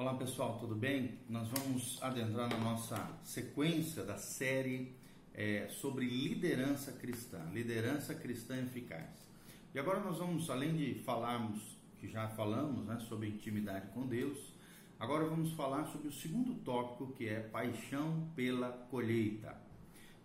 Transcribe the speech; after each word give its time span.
Olá 0.00 0.14
pessoal, 0.14 0.56
tudo 0.58 0.74
bem? 0.74 1.18
Nós 1.28 1.46
vamos 1.48 2.02
adentrar 2.02 2.48
na 2.48 2.56
nossa 2.56 2.96
sequência 3.22 4.02
da 4.02 4.16
série 4.16 4.96
é, 5.34 5.68
sobre 5.68 6.06
liderança 6.06 6.90
cristã, 6.90 7.38
liderança 7.52 8.14
cristã 8.14 8.56
eficaz. 8.62 9.10
E 9.74 9.78
agora 9.78 10.00
nós 10.00 10.16
vamos, 10.16 10.48
além 10.48 10.74
de 10.74 10.94
falarmos, 11.00 11.76
que 11.98 12.08
já 12.08 12.28
falamos, 12.28 12.86
né, 12.86 12.98
sobre 13.10 13.28
intimidade 13.28 13.88
com 13.88 14.06
Deus, 14.06 14.38
agora 14.98 15.26
vamos 15.26 15.52
falar 15.52 15.84
sobre 15.88 16.08
o 16.08 16.12
segundo 16.12 16.54
tópico 16.64 17.12
que 17.12 17.28
é 17.28 17.40
paixão 17.40 18.26
pela 18.34 18.70
colheita. 18.90 19.54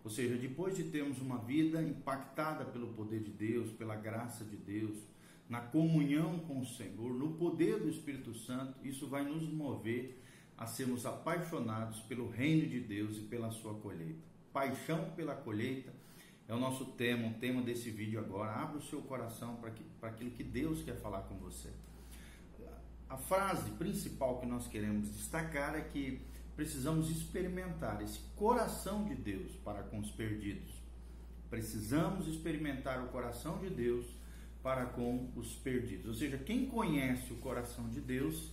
Ou 0.05 0.09
seja, 0.09 0.37
depois 0.37 0.77
de 0.77 0.85
termos 0.85 1.19
uma 1.19 1.39
vida 1.39 1.81
impactada 1.81 2.63
pelo 2.63 2.93
poder 2.93 3.19
de 3.19 3.31
Deus, 3.31 3.73
pela 3.73 3.97
graça 3.97 4.45
de 4.45 4.55
Deus, 4.55 4.95
na 5.49 5.61
comunhão 5.61 6.39
com 6.39 6.59
o 6.59 6.65
Senhor, 6.65 7.13
no 7.13 7.33
poder 7.33 7.79
do 7.79 7.89
Espírito 7.89 8.33
Santo, 8.33 8.75
isso 8.83 9.07
vai 9.07 9.23
nos 9.23 9.47
mover 9.47 10.21
a 10.57 10.65
sermos 10.65 11.05
apaixonados 11.05 11.99
pelo 12.01 12.29
reino 12.29 12.67
de 12.67 12.79
Deus 12.79 13.17
e 13.17 13.21
pela 13.21 13.51
sua 13.51 13.75
colheita. 13.75 14.23
Paixão 14.51 15.11
pela 15.15 15.35
colheita 15.35 15.93
é 16.47 16.53
o 16.53 16.59
nosso 16.59 16.85
tema, 16.85 17.27
o 17.27 17.33
tema 17.33 17.61
desse 17.61 17.89
vídeo 17.91 18.19
agora. 18.19 18.53
Abra 18.53 18.77
o 18.77 18.81
seu 18.81 19.01
coração 19.01 19.55
para, 19.57 19.71
que, 19.71 19.83
para 19.99 20.09
aquilo 20.09 20.31
que 20.31 20.43
Deus 20.43 20.81
quer 20.81 20.95
falar 20.95 21.21
com 21.23 21.35
você. 21.35 21.69
A 23.09 23.17
frase 23.17 23.69
principal 23.71 24.39
que 24.39 24.47
nós 24.47 24.67
queremos 24.67 25.09
destacar 25.09 25.75
é 25.75 25.81
que 25.81 26.21
precisamos 26.55 27.09
experimentar 27.11 28.01
esse 28.01 28.19
coração 28.35 29.05
de 29.05 29.13
Deus 29.13 29.51
para 29.63 29.83
com 29.83 29.99
os 29.99 30.09
perdidos. 30.09 30.71
Precisamos 31.49 32.27
experimentar 32.27 33.03
o 33.03 33.09
coração 33.09 33.59
de 33.59 33.69
Deus 33.69 34.05
para 34.65 34.87
com 34.87 35.29
os 35.35 35.53
perdidos. 35.53 36.07
Ou 36.07 36.13
seja, 36.15 36.39
quem 36.39 36.65
conhece 36.65 37.31
o 37.31 37.35
coração 37.35 37.87
de 37.87 38.01
Deus 38.01 38.51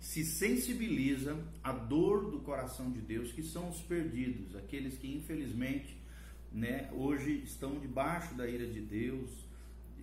se 0.00 0.24
sensibiliza 0.24 1.36
à 1.62 1.70
dor 1.70 2.30
do 2.30 2.38
coração 2.38 2.90
de 2.90 2.98
Deus, 2.98 3.30
que 3.30 3.42
são 3.42 3.68
os 3.68 3.78
perdidos, 3.82 4.56
aqueles 4.56 4.96
que 4.96 5.14
infelizmente 5.14 5.98
né, 6.50 6.88
hoje 6.94 7.42
estão 7.44 7.78
debaixo 7.78 8.34
da 8.34 8.48
ira 8.48 8.66
de 8.66 8.80
Deus, 8.80 9.28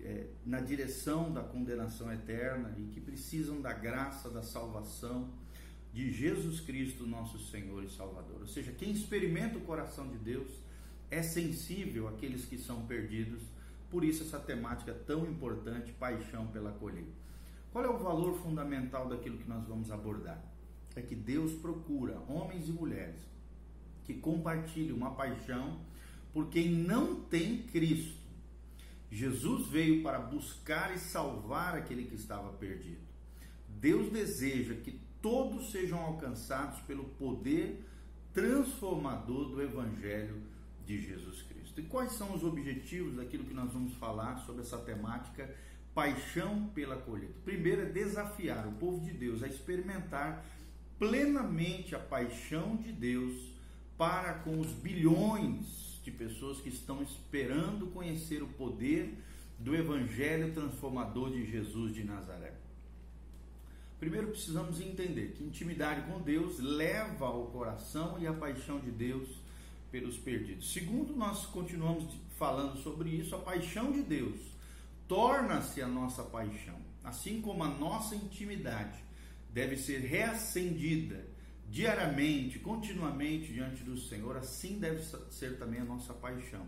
é, 0.00 0.26
na 0.46 0.60
direção 0.60 1.32
da 1.32 1.42
condenação 1.42 2.12
eterna 2.12 2.72
e 2.78 2.84
que 2.94 3.00
precisam 3.00 3.60
da 3.60 3.72
graça 3.72 4.30
da 4.30 4.44
salvação 4.44 5.28
de 5.92 6.12
Jesus 6.12 6.60
Cristo, 6.60 7.04
nosso 7.04 7.36
Senhor 7.50 7.82
e 7.82 7.90
Salvador. 7.90 8.42
Ou 8.42 8.46
seja, 8.46 8.70
quem 8.70 8.92
experimenta 8.92 9.58
o 9.58 9.62
coração 9.62 10.06
de 10.06 10.18
Deus 10.18 10.52
é 11.10 11.20
sensível 11.20 12.06
àqueles 12.06 12.44
que 12.44 12.58
são 12.58 12.86
perdidos 12.86 13.42
por 13.90 14.04
isso 14.04 14.22
essa 14.22 14.38
temática 14.38 14.92
tão 14.92 15.24
importante, 15.24 15.92
paixão 15.92 16.46
pela 16.48 16.72
colheita. 16.72 17.12
Qual 17.72 17.84
é 17.84 17.88
o 17.88 17.98
valor 17.98 18.34
fundamental 18.38 19.08
daquilo 19.08 19.38
que 19.38 19.48
nós 19.48 19.66
vamos 19.66 19.90
abordar? 19.90 20.42
É 20.96 21.02
que 21.02 21.14
Deus 21.14 21.52
procura 21.52 22.18
homens 22.28 22.68
e 22.68 22.72
mulheres 22.72 23.20
que 24.04 24.14
compartilhem 24.14 24.92
uma 24.92 25.14
paixão 25.14 25.78
por 26.32 26.48
quem 26.48 26.70
não 26.70 27.16
tem 27.16 27.62
Cristo. 27.62 28.18
Jesus 29.10 29.68
veio 29.68 30.02
para 30.02 30.18
buscar 30.18 30.94
e 30.94 30.98
salvar 30.98 31.76
aquele 31.76 32.04
que 32.04 32.14
estava 32.14 32.52
perdido. 32.52 33.00
Deus 33.68 34.10
deseja 34.10 34.74
que 34.74 35.00
todos 35.22 35.70
sejam 35.70 35.98
alcançados 36.00 36.80
pelo 36.80 37.04
poder 37.04 37.84
transformador 38.32 39.50
do 39.50 39.62
Evangelho 39.62 40.42
de 40.84 41.00
Jesus 41.00 41.42
Cristo. 41.42 41.57
E 41.78 41.82
quais 41.82 42.12
são 42.12 42.34
os 42.34 42.42
objetivos 42.42 43.16
daquilo 43.16 43.44
que 43.44 43.54
nós 43.54 43.72
vamos 43.72 43.94
falar 43.94 44.38
sobre 44.38 44.62
essa 44.62 44.78
temática 44.78 45.48
paixão 45.94 46.68
pela 46.74 46.96
colheita? 46.96 47.34
Primeiro 47.44 47.82
é 47.82 47.84
desafiar 47.84 48.66
o 48.66 48.72
povo 48.72 49.04
de 49.04 49.12
Deus 49.12 49.42
a 49.42 49.46
experimentar 49.46 50.44
plenamente 50.98 51.94
a 51.94 51.98
paixão 51.98 52.76
de 52.76 52.92
Deus 52.92 53.34
para 53.96 54.34
com 54.34 54.58
os 54.58 54.68
bilhões 54.68 56.00
de 56.02 56.10
pessoas 56.10 56.60
que 56.60 56.68
estão 56.68 57.02
esperando 57.02 57.86
conhecer 57.88 58.42
o 58.42 58.48
poder 58.48 59.14
do 59.58 59.74
evangelho 59.74 60.52
transformador 60.52 61.30
de 61.30 61.48
Jesus 61.48 61.94
de 61.94 62.02
Nazaré. 62.02 62.54
Primeiro 64.00 64.28
precisamos 64.28 64.80
entender 64.80 65.32
que 65.32 65.44
intimidade 65.44 66.02
com 66.10 66.20
Deus 66.20 66.58
leva 66.60 67.26
ao 67.26 67.46
coração 67.46 68.16
e 68.18 68.26
a 68.26 68.32
paixão 68.32 68.78
de 68.78 68.90
Deus 68.90 69.28
pelos 69.90 70.16
perdidos. 70.16 70.72
Segundo, 70.72 71.16
nós 71.16 71.46
continuamos 71.46 72.04
falando 72.36 72.76
sobre 72.82 73.10
isso, 73.10 73.34
a 73.34 73.38
paixão 73.38 73.90
de 73.90 74.02
Deus 74.02 74.40
torna-se 75.06 75.80
a 75.80 75.88
nossa 75.88 76.22
paixão, 76.22 76.76
assim 77.02 77.40
como 77.40 77.64
a 77.64 77.68
nossa 77.68 78.14
intimidade 78.14 79.02
deve 79.52 79.76
ser 79.76 80.00
reacendida 80.00 81.26
diariamente, 81.70 82.58
continuamente 82.58 83.52
diante 83.52 83.82
do 83.82 83.98
Senhor, 83.98 84.36
assim 84.36 84.78
deve 84.78 85.02
ser 85.30 85.58
também 85.58 85.80
a 85.80 85.84
nossa 85.84 86.14
paixão. 86.14 86.66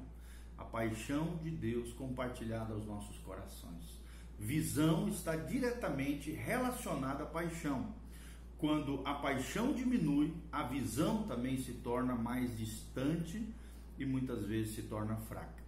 A 0.57 0.65
paixão 0.65 1.39
de 1.43 1.51
Deus 1.51 1.93
compartilhada 1.95 2.75
aos 2.75 2.85
nossos 2.85 3.17
corações. 3.19 3.99
Visão 4.39 5.09
está 5.09 5.37
diretamente 5.37 6.31
relacionada 6.31 7.25
à 7.25 7.27
paixão. 7.27 7.95
Quando 8.61 9.01
a 9.07 9.15
paixão 9.15 9.73
diminui, 9.73 10.35
a 10.53 10.63
visão 10.65 11.23
também 11.23 11.57
se 11.57 11.73
torna 11.73 12.15
mais 12.15 12.59
distante 12.59 13.43
e 13.99 14.05
muitas 14.05 14.45
vezes 14.45 14.75
se 14.75 14.83
torna 14.83 15.17
fraca. 15.17 15.65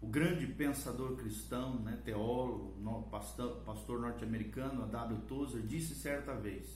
O 0.00 0.08
grande 0.08 0.48
pensador 0.48 1.14
cristão, 1.14 1.76
né, 1.76 1.96
teólogo, 2.04 2.74
pastor, 3.12 4.00
norte-americano, 4.00 4.82
A.W. 4.82 5.20
Tozer, 5.28 5.62
disse 5.62 5.94
certa 5.94 6.34
vez: 6.34 6.66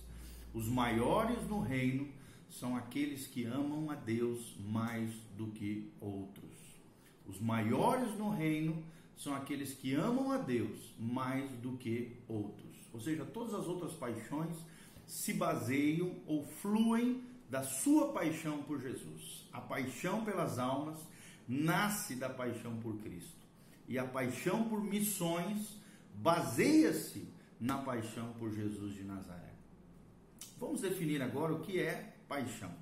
os 0.54 0.68
maiores 0.68 1.42
no 1.48 1.60
reino 1.60 2.08
são 2.48 2.76
aqueles 2.76 3.26
que 3.26 3.44
amam 3.44 3.90
a 3.90 3.96
Deus 3.96 4.56
mais 4.60 5.12
do 5.36 5.48
que 5.48 5.92
outros. 6.00 6.54
Os 7.26 7.40
maiores 7.40 8.16
no 8.16 8.30
reino 8.30 8.84
são 9.16 9.34
aqueles 9.34 9.74
que 9.74 9.94
amam 9.94 10.30
a 10.30 10.38
Deus 10.38 10.94
mais 10.96 11.50
do 11.54 11.72
que 11.72 12.16
outros. 12.28 12.76
Ou 12.92 13.00
seja, 13.00 13.24
todas 13.24 13.52
as 13.52 13.66
outras 13.66 13.94
paixões 13.94 14.54
se 15.06 15.32
baseiam 15.32 16.16
ou 16.26 16.44
fluem 16.44 17.22
da 17.48 17.62
sua 17.62 18.12
paixão 18.12 18.62
por 18.62 18.80
Jesus. 18.80 19.48
A 19.52 19.60
paixão 19.60 20.24
pelas 20.24 20.58
almas 20.58 20.98
nasce 21.48 22.16
da 22.16 22.28
paixão 22.28 22.76
por 22.78 22.98
Cristo. 22.98 23.46
E 23.88 23.98
a 23.98 24.04
paixão 24.04 24.68
por 24.68 24.82
missões 24.82 25.80
baseia-se 26.14 27.28
na 27.60 27.78
paixão 27.78 28.32
por 28.32 28.52
Jesus 28.52 28.94
de 28.94 29.04
Nazaré. 29.04 29.54
Vamos 30.58 30.80
definir 30.80 31.22
agora 31.22 31.54
o 31.54 31.60
que 31.60 31.80
é 31.80 32.16
paixão. 32.28 32.74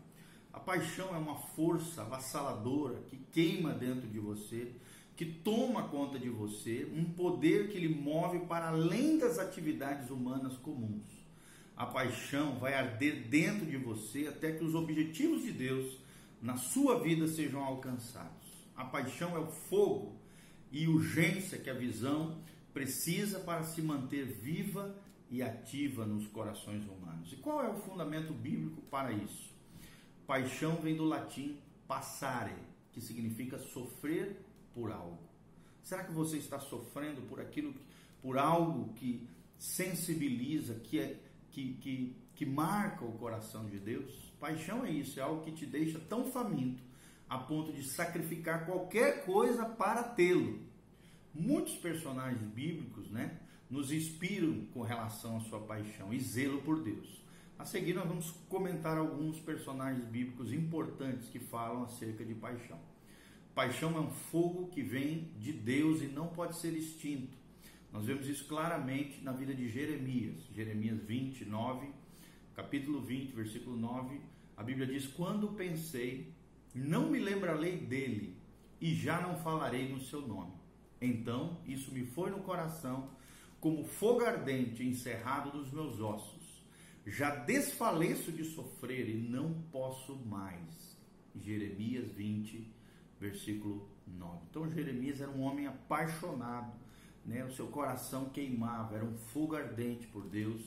A 0.53 0.61
paixão 0.61 1.15
é 1.15 1.19
uma 1.19 1.37
força 1.37 2.03
avassaladora 2.03 3.03
que 3.09 3.17
queima 3.33 3.73
dentro 3.73 4.09
de 4.09 4.19
você, 4.19 4.73
que 5.17 5.27
toma 5.27 5.89
conta 5.89 6.19
de 6.19 6.31
você, 6.31 6.91
um 6.95 7.05
poder 7.05 7.69
que 7.69 7.79
lhe 7.79 7.89
move 7.89 8.41
para 8.47 8.69
além 8.69 9.19
das 9.19 9.39
atividades 9.39 10.11
humanas 10.11 10.56
comuns 10.56 11.24
a 11.77 11.87
paixão 11.87 12.59
vai 12.59 12.75
arder 12.75 13.29
dentro 13.29 13.67
de 13.67 13.77
você 13.77 14.27
até 14.27 14.53
que 14.53 14.65
os 14.65 14.75
objetivos 14.75 15.43
de 15.43 15.53
Deus 15.53 15.99
na 16.41 16.57
sua 16.57 17.01
vida 17.01 17.27
sejam 17.27 17.62
alcançados. 17.62 18.69
A 18.77 18.85
paixão 18.85 19.37
é 19.37 19.39
o 19.39 19.47
fogo 19.47 20.17
e 20.71 20.87
urgência 20.87 21.59
que 21.59 21.71
a 21.71 21.75
visão 21.75 22.39
precisa 22.73 23.41
para 23.41 23.65
se 23.65 23.81
manter 23.81 24.25
viva 24.27 24.95
e 25.31 25.43
ativa 25.43 26.05
nos 26.05 26.27
corações 26.29 26.85
humanos. 26.85 27.33
E 27.33 27.37
qual 27.37 27.65
é 27.65 27.69
o 27.69 27.79
fundamento 27.79 28.33
bíblico 28.33 28.83
para 28.83 29.12
isso? 29.12 29.53
Paixão 30.27 30.77
vem 30.77 30.97
do 30.97 31.05
latim 31.05 31.59
passare, 31.87 32.55
que 32.93 33.01
significa 33.01 33.59
sofrer 33.59 34.37
por 34.73 34.91
algo. 34.91 35.19
Será 35.83 36.05
que 36.05 36.12
você 36.12 36.39
está 36.39 36.59
sofrendo 36.59 37.23
por 37.23 37.41
aquilo, 37.41 37.75
por 38.23 38.39
algo 38.39 38.93
que 38.95 39.29
sensibiliza, 39.59 40.75
que 40.75 40.99
é 40.99 41.17
que, 41.55 41.75
que, 41.75 42.17
que 42.35 42.45
marca 42.45 43.05
o 43.05 43.13
coração 43.13 43.65
de 43.67 43.79
Deus. 43.79 44.12
Paixão 44.41 44.85
é 44.85 44.91
isso, 44.91 45.21
é 45.21 45.23
algo 45.23 45.45
que 45.45 45.53
te 45.53 45.65
deixa 45.65 45.99
tão 46.01 46.25
faminto 46.25 46.83
a 47.29 47.39
ponto 47.39 47.73
de 47.73 47.85
sacrificar 47.85 48.67
qualquer 48.67 49.25
coisa 49.25 49.65
para 49.65 50.03
tê-lo. 50.03 50.59
Muitos 51.33 51.75
personagens 51.77 52.43
bíblicos, 52.53 53.11
né, 53.11 53.39
nos 53.71 53.91
inspiram 53.91 54.67
com 54.75 54.83
relação 54.83 55.37
à 55.37 55.41
sua 55.41 55.61
paixão 55.61 56.12
e 56.12 56.21
zelo 56.21 56.61
por 56.62 56.83
Deus. 56.83 57.23
A 57.59 57.65
seguir, 57.65 57.95
nós 57.95 58.07
vamos 58.07 58.31
comentar 58.49 58.99
alguns 58.99 59.39
personagens 59.41 60.05
bíblicos 60.07 60.53
importantes 60.53 61.29
que 61.29 61.39
falam 61.39 61.85
acerca 61.85 62.25
de 62.25 62.35
paixão. 62.35 62.79
Paixão 63.55 63.97
é 63.97 64.00
um 64.00 64.11
fogo 64.11 64.69
que 64.69 64.83
vem 64.83 65.31
de 65.39 65.53
Deus 65.53 66.03
e 66.03 66.07
não 66.07 66.27
pode 66.27 66.57
ser 66.59 66.77
extinto. 66.77 67.37
Nós 67.94 68.06
vemos 68.06 68.26
isso 68.26 68.44
claramente 68.46 69.23
na 69.23 69.31
vida 69.31 69.55
de 69.55 69.69
Jeremias, 69.69 70.43
Jeremias 70.52 71.00
29, 71.05 71.87
capítulo 72.52 73.00
20, 73.00 73.32
versículo 73.32 73.76
9. 73.76 74.20
A 74.56 74.64
Bíblia 74.64 74.85
diz: 74.85 75.06
Quando 75.06 75.52
pensei, 75.52 76.35
não 76.75 77.08
me 77.08 77.20
lembrarei 77.20 77.76
dele, 77.76 78.37
e 78.81 78.93
já 78.96 79.20
não 79.20 79.38
falarei 79.38 79.88
no 79.93 80.00
seu 80.00 80.26
nome. 80.26 80.55
Então 81.00 81.61
isso 81.69 81.93
me 81.93 82.05
foi 82.05 82.32
no 82.32 82.41
coração, 82.41 83.11
como 83.61 83.85
fogo 83.85 84.25
ardente 84.25 84.82
encerrado 84.82 85.52
dos 85.52 85.70
meus 85.70 86.00
ossos. 86.00 86.67
Já 87.06 87.32
desfaleço 87.32 88.32
de 88.32 88.43
sofrer 88.43 89.08
e 89.08 89.14
não 89.14 89.55
posso 89.70 90.17
mais. 90.26 90.99
Jeremias 91.37 92.11
20, 92.11 92.75
versículo 93.20 93.88
9. 94.05 94.47
Então 94.50 94.69
Jeremias 94.69 95.20
era 95.20 95.31
um 95.31 95.43
homem 95.43 95.69
apaixonado, 95.69 96.84
né? 97.25 97.44
O 97.44 97.53
seu 97.53 97.67
coração 97.69 98.29
queimava, 98.31 98.97
era 98.97 99.05
um 99.05 99.17
fogo 99.17 99.56
ardente 99.56 100.06
por 100.06 100.25
Deus, 100.25 100.62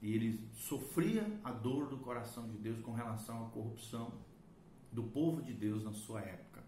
e 0.00 0.14
ele 0.14 0.40
sofria 0.54 1.26
a 1.42 1.50
dor 1.50 1.88
do 1.88 1.98
coração 1.98 2.48
de 2.48 2.56
Deus 2.56 2.80
com 2.80 2.92
relação 2.92 3.46
à 3.46 3.50
corrupção 3.50 4.12
do 4.92 5.02
povo 5.02 5.42
de 5.42 5.52
Deus 5.52 5.82
na 5.82 5.92
sua 5.92 6.20
época. 6.20 6.62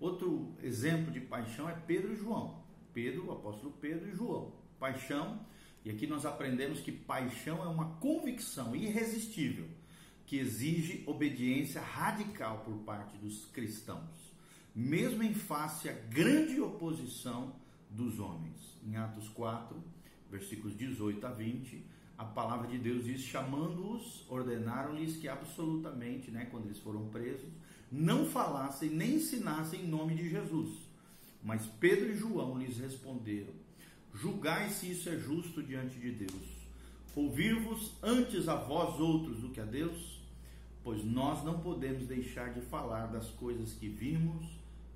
Outro 0.00 0.54
exemplo 0.62 1.12
de 1.12 1.20
paixão 1.20 1.68
é 1.68 1.74
Pedro 1.74 2.12
e 2.12 2.16
João. 2.16 2.62
Pedro, 2.94 3.26
o 3.26 3.32
apóstolo 3.32 3.72
Pedro 3.80 4.08
e 4.08 4.14
João. 4.14 4.52
Paixão 4.78 5.38
e 5.84 5.90
aqui 5.90 6.06
nós 6.06 6.24
aprendemos 6.24 6.80
que 6.80 6.92
paixão 6.92 7.62
é 7.64 7.66
uma 7.66 7.96
convicção 7.96 8.74
irresistível 8.74 9.66
que 10.26 10.38
exige 10.38 11.02
obediência 11.06 11.80
radical 11.80 12.58
por 12.64 12.74
parte 12.84 13.18
dos 13.18 13.44
cristãos, 13.46 14.32
mesmo 14.74 15.22
em 15.22 15.34
face 15.34 15.88
à 15.88 15.92
grande 15.92 16.60
oposição 16.60 17.54
dos 17.92 18.18
homens. 18.18 18.78
Em 18.84 18.96
Atos 18.96 19.28
4, 19.28 19.76
versículos 20.30 20.76
18 20.76 21.26
a 21.26 21.30
20, 21.30 21.84
a 22.18 22.24
palavra 22.24 22.68
de 22.68 22.78
Deus 22.78 23.04
diz: 23.04 23.20
chamando-os, 23.20 24.24
ordenaram-lhes 24.28 25.16
que 25.16 25.28
absolutamente, 25.28 26.30
né, 26.30 26.46
quando 26.50 26.66
eles 26.66 26.78
foram 26.78 27.08
presos, 27.08 27.48
não 27.90 28.26
falassem 28.26 28.90
nem 28.90 29.16
ensinassem 29.16 29.82
em 29.82 29.88
nome 29.88 30.14
de 30.14 30.28
Jesus. 30.28 30.70
Mas 31.42 31.66
Pedro 31.80 32.10
e 32.10 32.16
João 32.16 32.58
lhes 32.58 32.78
responderam: 32.78 33.52
julgai 34.14 34.70
se 34.70 34.90
isso 34.90 35.08
é 35.08 35.18
justo 35.18 35.62
diante 35.62 35.98
de 35.98 36.12
Deus. 36.12 36.62
Ouvir-vos 37.14 37.92
antes 38.02 38.48
a 38.48 38.56
vós 38.56 38.98
outros 38.98 39.40
do 39.40 39.50
que 39.50 39.60
a 39.60 39.64
Deus, 39.64 40.22
pois 40.82 41.04
nós 41.04 41.44
não 41.44 41.60
podemos 41.60 42.06
deixar 42.06 42.54
de 42.54 42.62
falar 42.62 43.06
das 43.08 43.28
coisas 43.30 43.74
que 43.74 43.88
vimos 43.88 44.46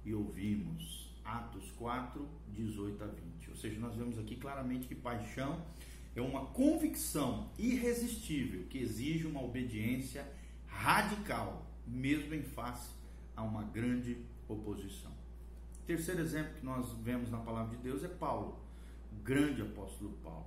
e 0.05 0.15
ouvimos. 0.15 1.06
Atos 1.27 1.71
4, 1.73 2.27
18 2.49 3.05
a 3.05 3.07
20. 3.07 3.51
Ou 3.51 3.57
seja, 3.57 3.79
nós 3.81 3.95
vemos 3.95 4.19
aqui 4.19 4.37
claramente 4.37 4.87
que 4.87 4.95
paixão 4.95 5.65
é 6.15 6.21
uma 6.21 6.47
convicção 6.47 7.51
irresistível 7.59 8.65
que 8.71 8.79
exige 8.79 9.27
uma 9.27 9.43
obediência 9.43 10.27
radical, 10.67 11.67
mesmo 11.87 12.35
em 12.35 12.43
face 12.43 12.91
a 13.35 13.43
uma 13.43 13.65
grande 13.65 14.17
oposição. 14.49 15.13
Terceiro 15.87 16.21
exemplo 16.21 16.55
que 16.55 16.65
nós 16.65 16.91
vemos 17.03 17.31
na 17.31 17.39
palavra 17.39 17.77
de 17.77 17.83
Deus 17.83 18.03
é 18.03 18.09
Paulo 18.09 18.67
grande 19.27 19.61
apóstolo 19.61 20.13
Paulo, 20.23 20.47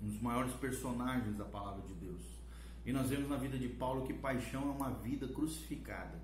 um 0.00 0.06
dos 0.06 0.20
maiores 0.20 0.52
personagens 0.54 1.36
da 1.36 1.44
palavra 1.44 1.82
de 1.82 1.94
Deus. 1.94 2.22
E 2.86 2.92
nós 2.92 3.10
vemos 3.10 3.28
na 3.28 3.36
vida 3.36 3.58
de 3.58 3.68
Paulo 3.68 4.06
que 4.06 4.14
paixão 4.14 4.62
é 4.62 4.72
uma 4.72 4.90
vida 4.90 5.26
crucificada, 5.26 6.18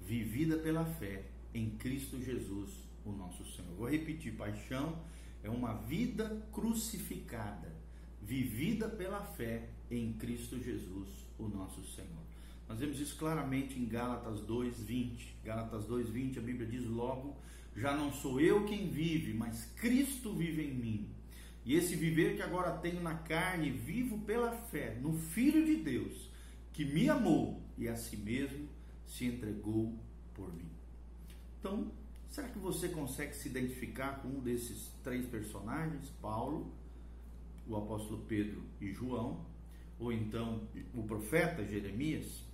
vivida 0.00 0.56
pela 0.56 0.84
fé 0.84 1.24
em 1.52 1.70
Cristo 1.70 2.22
Jesus, 2.22 2.70
o 3.06 3.12
nosso 3.12 3.44
Senhor. 3.54 3.74
Vou 3.76 3.88
repetir: 3.88 4.32
paixão 4.32 4.98
é 5.42 5.50
uma 5.50 5.74
vida 5.74 6.42
crucificada, 6.52 7.72
vivida 8.22 8.88
pela 8.88 9.20
fé 9.20 9.68
em 9.90 10.12
Cristo 10.14 10.60
Jesus, 10.62 11.08
o 11.38 11.48
nosso 11.48 11.84
Senhor. 11.84 12.26
Nós 12.68 12.80
vemos 12.80 12.98
isso 12.98 13.16
claramente 13.16 13.78
em 13.78 13.86
Gálatas 13.86 14.40
2:20. 14.40 15.36
Gálatas 15.44 15.84
2:20, 15.86 16.38
a 16.38 16.42
Bíblia 16.42 16.68
diz 16.68 16.84
logo: 16.84 17.36
já 17.76 17.94
não 17.94 18.10
sou 18.10 18.40
eu 18.40 18.64
quem 18.64 18.88
vive, 18.88 19.34
mas 19.34 19.66
Cristo 19.76 20.32
vive 20.32 20.62
em 20.62 20.74
mim. 20.74 21.08
E 21.64 21.74
esse 21.74 21.94
viver 21.94 22.36
que 22.36 22.42
agora 22.42 22.78
tenho 22.78 23.02
na 23.02 23.16
carne, 23.16 23.70
vivo 23.70 24.18
pela 24.20 24.52
fé 24.52 24.98
no 25.02 25.12
Filho 25.18 25.64
de 25.66 25.76
Deus, 25.76 26.30
que 26.72 26.84
me 26.84 27.08
amou 27.10 27.60
e 27.76 27.86
a 27.88 27.96
si 27.96 28.16
mesmo 28.16 28.66
se 29.06 29.26
entregou 29.26 29.92
por 30.32 30.54
mim. 30.54 30.70
Então, 31.58 31.90
será 32.36 32.48
que 32.48 32.58
você 32.58 32.90
consegue 32.90 33.34
se 33.34 33.48
identificar 33.48 34.20
com 34.20 34.28
um 34.28 34.40
desses 34.40 34.92
três 35.02 35.24
personagens? 35.24 36.10
Paulo, 36.20 36.70
o 37.66 37.74
apóstolo 37.74 38.26
Pedro 38.28 38.62
e 38.78 38.92
João, 38.92 39.46
ou 39.98 40.12
então 40.12 40.60
o 40.92 41.02
profeta 41.04 41.64
Jeremias? 41.64 42.44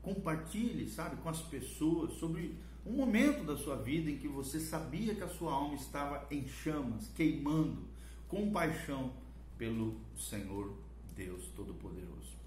Compartilhe, 0.00 0.88
sabe, 0.88 1.20
com 1.20 1.28
as 1.28 1.42
pessoas 1.42 2.14
sobre 2.14 2.56
um 2.86 2.92
momento 2.92 3.44
da 3.44 3.58
sua 3.58 3.76
vida 3.76 4.10
em 4.10 4.16
que 4.16 4.26
você 4.26 4.58
sabia 4.58 5.14
que 5.14 5.22
a 5.22 5.28
sua 5.28 5.52
alma 5.52 5.74
estava 5.74 6.26
em 6.30 6.48
chamas, 6.48 7.06
queimando, 7.08 7.84
com 8.26 8.50
paixão 8.50 9.12
pelo 9.58 10.00
Senhor 10.16 10.74
Deus 11.14 11.44
Todo-Poderoso. 11.54 12.40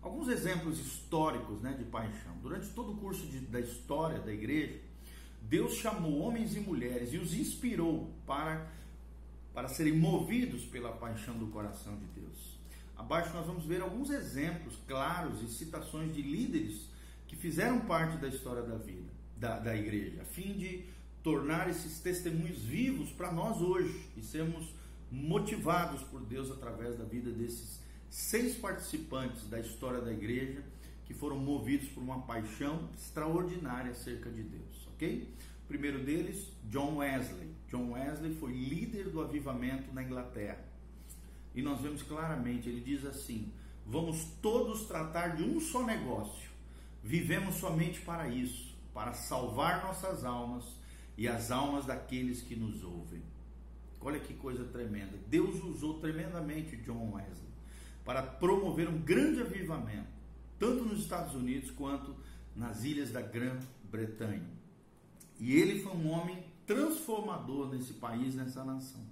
Alguns 0.00 0.28
exemplos 0.28 0.78
históricos 0.78 1.60
né, 1.60 1.74
de 1.74 1.84
paixão. 1.84 2.34
Durante 2.40 2.70
todo 2.70 2.92
o 2.92 2.96
curso 2.96 3.26
de, 3.26 3.40
da 3.40 3.60
história 3.60 4.20
da 4.20 4.32
igreja, 4.32 4.80
Deus 5.48 5.74
chamou 5.74 6.20
homens 6.20 6.56
e 6.56 6.60
mulheres 6.60 7.12
e 7.12 7.18
os 7.18 7.34
inspirou 7.34 8.10
para, 8.26 8.70
para 9.52 9.68
serem 9.68 9.96
movidos 9.96 10.64
pela 10.64 10.92
paixão 10.92 11.36
do 11.38 11.48
coração 11.48 11.96
de 11.96 12.06
Deus. 12.20 12.58
Abaixo 12.96 13.34
nós 13.34 13.46
vamos 13.46 13.64
ver 13.64 13.82
alguns 13.82 14.10
exemplos 14.10 14.76
claros 14.86 15.42
e 15.42 15.48
citações 15.48 16.14
de 16.14 16.22
líderes 16.22 16.88
que 17.26 17.36
fizeram 17.36 17.80
parte 17.80 18.16
da 18.18 18.28
história 18.28 18.62
da 18.62 18.76
vida, 18.76 19.10
da, 19.36 19.58
da 19.58 19.76
igreja, 19.76 20.22
a 20.22 20.24
fim 20.24 20.52
de 20.52 20.84
tornar 21.22 21.68
esses 21.68 21.98
testemunhos 22.00 22.58
vivos 22.58 23.10
para 23.10 23.32
nós 23.32 23.60
hoje 23.60 24.08
e 24.16 24.22
sermos 24.22 24.72
motivados 25.10 26.02
por 26.04 26.20
Deus 26.20 26.50
através 26.50 26.98
da 26.98 27.04
vida 27.04 27.30
desses 27.30 27.80
seis 28.10 28.56
participantes 28.56 29.46
da 29.48 29.58
história 29.58 30.00
da 30.00 30.12
igreja 30.12 30.62
que 31.04 31.14
foram 31.14 31.38
movidos 31.38 31.88
por 31.88 32.02
uma 32.02 32.22
paixão 32.22 32.88
extraordinária 32.96 33.90
acerca 33.90 34.30
de 34.30 34.42
Deus, 34.42 34.88
ok? 34.94 35.28
O 35.64 35.66
primeiro 35.66 36.04
deles, 36.04 36.52
John 36.70 36.96
Wesley. 36.96 37.50
John 37.68 37.92
Wesley 37.92 38.34
foi 38.34 38.52
líder 38.52 39.10
do 39.10 39.20
avivamento 39.20 39.92
na 39.92 40.02
Inglaterra. 40.02 40.64
E 41.54 41.62
nós 41.62 41.80
vemos 41.80 42.02
claramente, 42.02 42.68
ele 42.68 42.80
diz 42.80 43.04
assim: 43.04 43.52
vamos 43.86 44.24
todos 44.42 44.86
tratar 44.86 45.36
de 45.36 45.42
um 45.42 45.60
só 45.60 45.84
negócio 45.84 46.54
Vivemos 47.04 47.56
somente 47.56 48.00
para 48.00 48.26
isso, 48.28 48.74
para 48.94 49.12
salvar 49.12 49.84
nossas 49.84 50.24
almas 50.24 50.64
e 51.18 51.28
as 51.28 51.50
almas 51.50 51.84
daqueles 51.84 52.40
que 52.40 52.56
nos 52.56 52.82
ouvem. 52.82 53.22
Olha 54.00 54.18
que 54.18 54.32
coisa 54.32 54.64
tremenda. 54.64 55.12
Deus 55.28 55.62
usou 55.62 56.00
tremendamente 56.00 56.78
John 56.78 57.12
Wesley 57.12 57.52
para 58.06 58.22
promover 58.22 58.88
um 58.88 58.98
grande 58.98 59.42
avivamento, 59.42 60.08
tanto 60.58 60.84
nos 60.84 61.00
Estados 61.00 61.34
Unidos 61.34 61.70
quanto 61.70 62.14
nas 62.54 62.84
ilhas 62.84 63.10
da 63.10 63.20
Grã-Bretanha. 63.20 64.48
E 65.40 65.54
ele 65.54 65.80
foi 65.82 65.92
um 65.92 66.10
homem 66.10 66.44
transformador 66.66 67.68
nesse 67.72 67.94
país, 67.94 68.34
nessa 68.34 68.64
nação. 68.64 69.04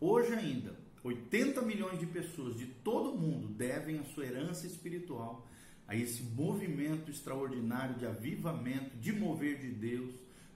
Hoje 0.00 0.32
ainda, 0.32 0.76
80 1.02 1.62
milhões 1.62 1.98
de 1.98 2.06
pessoas 2.06 2.56
de 2.56 2.66
todo 2.66 3.12
o 3.12 3.18
mundo 3.18 3.48
devem 3.48 3.98
a 3.98 4.04
sua 4.04 4.24
herança 4.24 4.66
espiritual 4.66 5.46
a 5.86 5.94
esse 5.94 6.22
movimento 6.22 7.10
extraordinário 7.10 7.96
de 7.96 8.06
avivamento, 8.06 8.96
de 8.96 9.12
mover 9.12 9.58
de 9.58 9.68
Deus, 9.68 10.14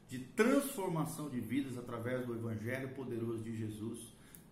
de 0.08 0.18
transformação 0.18 1.28
de 1.28 1.38
vidas 1.38 1.76
através 1.76 2.26
do 2.26 2.34
Evangelho 2.34 2.88
poderoso 2.94 3.42
de 3.42 3.56
Jesus, 3.56 3.98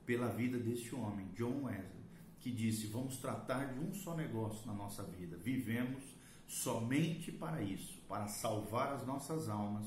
pela 0.05 0.29
vida 0.29 0.59
deste 0.59 0.95
homem, 0.95 1.27
John 1.35 1.65
Wesley, 1.65 2.06
que 2.47 2.53
disse: 2.53 2.87
Vamos 2.87 3.17
tratar 3.17 3.75
de 3.75 3.81
um 3.81 3.93
só 3.93 4.15
negócio 4.15 4.65
na 4.69 4.73
nossa 4.73 5.03
vida. 5.03 5.37
Vivemos 5.37 6.05
somente 6.47 7.33
para 7.33 7.61
isso, 7.61 7.99
para 8.09 8.29
salvar 8.29 8.93
as 8.93 9.05
nossas 9.05 9.49
almas 9.49 9.85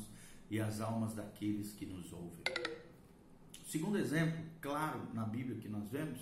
e 0.49 0.59
as 0.59 0.81
almas 0.81 1.15
daqueles 1.15 1.71
que 1.71 1.85
nos 1.85 2.11
ouvem. 2.11 2.43
Segundo 3.65 3.97
exemplo, 3.97 4.43
claro, 4.59 5.01
na 5.13 5.23
Bíblia 5.23 5.57
que 5.57 5.69
nós 5.69 5.87
vemos, 5.89 6.19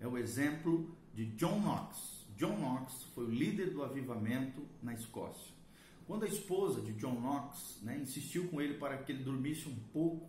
é 0.00 0.08
o 0.08 0.18
exemplo 0.18 0.90
de 1.14 1.26
John 1.36 1.60
Knox. 1.60 2.26
John 2.36 2.56
Knox 2.56 3.04
foi 3.14 3.26
o 3.26 3.30
líder 3.30 3.70
do 3.70 3.84
avivamento 3.84 4.60
na 4.82 4.94
Escócia. 4.94 5.54
Quando 6.08 6.24
a 6.24 6.28
esposa 6.28 6.80
de 6.80 6.92
John 6.94 7.20
Knox 7.20 7.78
né, 7.82 8.00
insistiu 8.02 8.48
com 8.48 8.60
ele 8.60 8.78
para 8.78 8.98
que 8.98 9.12
ele 9.12 9.22
dormisse 9.22 9.68
um 9.68 9.76
pouco, 9.92 10.28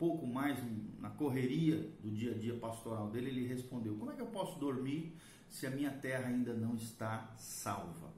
pouco 0.00 0.26
mais 0.26 0.58
na 0.98 1.10
correria 1.10 1.76
do 2.02 2.10
dia 2.10 2.32
a 2.32 2.34
dia 2.38 2.56
pastoral 2.56 3.08
dele, 3.10 3.28
ele 3.28 3.46
respondeu: 3.46 3.94
Como 3.94 4.10
é 4.10 4.14
que 4.14 4.22
eu 4.22 4.26
posso 4.26 4.58
dormir 4.58 5.14
se 5.48 5.66
a 5.66 5.70
minha 5.70 5.92
terra 5.92 6.28
ainda 6.28 6.52
não 6.54 6.74
está 6.74 7.32
salva? 7.36 8.12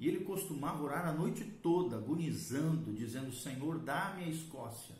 E 0.00 0.08
ele 0.08 0.24
costumava 0.24 0.82
orar 0.82 1.06
a 1.06 1.12
noite 1.12 1.44
toda, 1.62 1.96
agonizando, 1.96 2.92
dizendo: 2.92 3.32
Senhor, 3.32 3.80
dá-me 3.80 4.24
a 4.24 4.28
Escócia, 4.28 4.94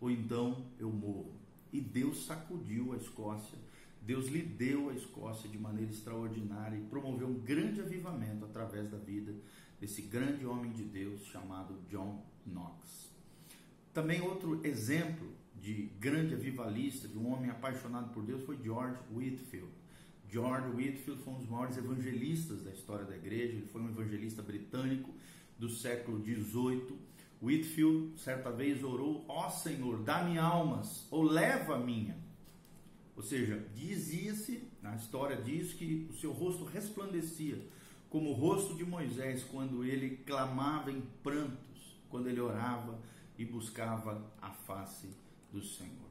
ou 0.00 0.10
então 0.10 0.64
eu 0.78 0.90
morro. 0.90 1.34
E 1.72 1.80
Deus 1.80 2.24
sacudiu 2.24 2.92
a 2.92 2.96
Escócia 2.96 3.58
Deus 4.02 4.28
lhe 4.28 4.42
deu 4.42 4.90
a 4.90 4.94
Escócia 4.94 5.48
de 5.48 5.58
maneira 5.58 5.90
extraordinária 5.90 6.76
e 6.76 6.82
promoveu 6.82 7.28
um 7.28 7.38
grande 7.38 7.80
avivamento 7.80 8.44
através 8.44 8.90
da 8.90 8.96
vida 8.96 9.34
desse 9.78 10.02
grande 10.02 10.46
homem 10.46 10.72
de 10.72 10.84
Deus 10.84 11.24
chamado 11.26 11.78
John 11.88 12.24
Knox. 12.46 13.10
Também 13.92 14.20
outro 14.20 14.64
exemplo 14.64 15.28
de 15.60 15.90
grande 15.98 16.34
avivalista, 16.34 17.06
de 17.06 17.18
um 17.18 17.32
homem 17.32 17.50
apaixonado 17.50 18.12
por 18.12 18.22
Deus, 18.22 18.42
foi 18.44 18.58
George 18.62 18.98
Whitfield. 19.12 19.70
George 20.28 20.68
Whitfield 20.68 21.22
foi 21.22 21.34
um 21.34 21.38
dos 21.38 21.48
maiores 21.48 21.76
evangelistas 21.76 22.62
da 22.62 22.70
história 22.70 23.04
da 23.04 23.16
igreja, 23.16 23.54
ele 23.54 23.66
foi 23.66 23.82
um 23.82 23.90
evangelista 23.90 24.42
britânico 24.42 25.12
do 25.58 25.68
século 25.68 26.22
XVIII. 26.24 26.98
Whitfield 27.42 28.18
certa 28.18 28.50
vez 28.50 28.82
orou: 28.82 29.24
Ó 29.28 29.46
oh, 29.46 29.50
Senhor, 29.50 30.02
dá-me 30.02 30.38
almas, 30.38 31.06
ou 31.10 31.22
leva 31.22 31.76
a 31.76 31.78
minha. 31.78 32.16
Ou 33.16 33.22
seja, 33.22 33.62
dizia-se, 33.74 34.68
na 34.80 34.96
história 34.96 35.36
diz 35.36 35.74
que 35.74 36.06
o 36.08 36.14
seu 36.14 36.32
rosto 36.32 36.64
resplandecia 36.64 37.60
como 38.08 38.30
o 38.30 38.34
rosto 38.34 38.74
de 38.74 38.84
Moisés 38.84 39.44
quando 39.44 39.84
ele 39.84 40.16
clamava 40.26 40.90
em 40.90 41.00
prantos, 41.22 42.00
quando 42.08 42.28
ele 42.28 42.40
orava 42.40 42.98
e 43.38 43.44
buscava 43.44 44.32
a 44.40 44.50
face 44.50 45.08
do 45.52 45.62
Senhor. 45.62 46.10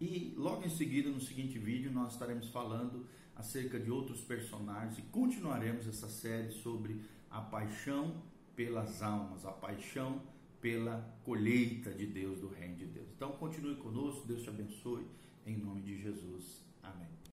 E 0.00 0.34
logo 0.36 0.64
em 0.64 0.70
seguida, 0.70 1.08
no 1.10 1.20
seguinte 1.20 1.58
vídeo, 1.58 1.90
nós 1.92 2.12
estaremos 2.12 2.48
falando 2.48 3.06
acerca 3.36 3.78
de 3.78 3.90
outros 3.90 4.20
personagens 4.20 4.98
e 4.98 5.02
continuaremos 5.02 5.86
essa 5.86 6.08
série 6.08 6.50
sobre 6.50 7.00
a 7.30 7.40
paixão 7.40 8.22
pelas 8.54 9.02
almas, 9.02 9.44
a 9.44 9.52
paixão 9.52 10.20
pela 10.60 11.00
colheita 11.24 11.90
de 11.92 12.06
Deus, 12.06 12.38
do 12.40 12.48
reino 12.48 12.76
de 12.76 12.86
Deus. 12.86 13.08
Então 13.16 13.32
continue 13.32 13.76
conosco, 13.76 14.26
Deus 14.26 14.42
te 14.42 14.48
abençoe, 14.48 15.06
em 15.46 15.56
nome 15.56 15.82
de 15.82 16.00
Jesus. 16.00 16.62
Amém. 16.82 17.11